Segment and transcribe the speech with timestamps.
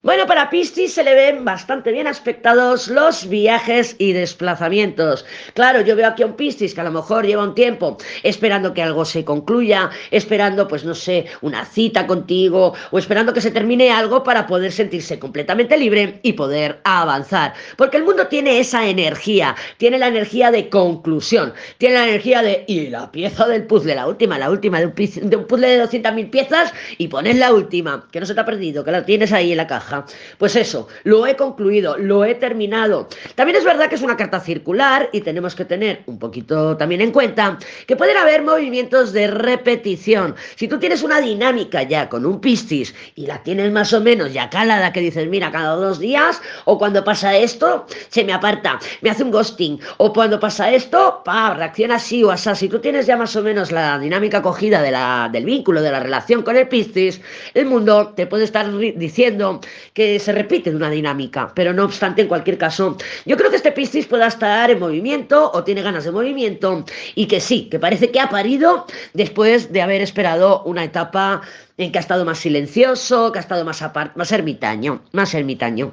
[0.00, 5.26] Bueno, para Piscis se le ven bastante bien aspectados los viajes y desplazamientos.
[5.54, 8.72] Claro, yo veo aquí a un Piscis que a lo mejor lleva un tiempo esperando
[8.72, 13.50] que algo se concluya, esperando, pues no sé, una cita contigo o esperando que se
[13.50, 17.54] termine algo para poder sentirse completamente libre y poder avanzar.
[17.76, 22.64] Porque el mundo tiene esa energía, tiene la energía de conclusión, tiene la energía de,
[22.68, 26.72] y la pieza del puzzle, la última, la última de un, puzzle de 200.000 piezas
[26.98, 29.56] y pones la última, que no se te ha perdido, que la tienes ahí en
[29.56, 29.87] la caja.
[30.38, 33.08] Pues eso, lo he concluido, lo he terminado.
[33.34, 37.00] También es verdad que es una carta circular y tenemos que tener un poquito también
[37.00, 40.34] en cuenta que pueden haber movimientos de repetición.
[40.56, 44.32] Si tú tienes una dinámica ya con un piscis y la tienes más o menos
[44.32, 48.78] ya calada, que dices, mira, cada dos días, o cuando pasa esto, se me aparta,
[49.00, 52.48] me hace un ghosting, o cuando pasa esto, pa, reacciona así o así.
[52.54, 55.90] Si tú tienes ya más o menos la dinámica cogida de la, del vínculo, de
[55.90, 57.20] la relación con el piscis,
[57.54, 59.60] el mundo te puede estar diciendo
[59.92, 62.96] que se repite de una dinámica, pero no obstante, en cualquier caso,
[63.26, 67.26] yo creo que este Piscis pueda estar en movimiento o tiene ganas de movimiento y
[67.26, 71.42] que sí, que parece que ha parido después de haber esperado una etapa
[71.76, 73.82] en que ha estado más silencioso, que ha estado más
[74.14, 75.92] más ermitaño, más ermitaño.